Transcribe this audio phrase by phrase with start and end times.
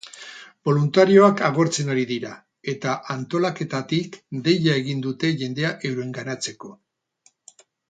[0.67, 2.31] Boluntarioak agortzen ari dira
[2.73, 4.17] eta antolaketatik
[4.49, 6.75] deia egin dute jendea eurenganatzeko.